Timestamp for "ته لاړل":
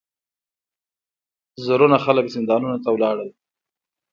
2.83-3.29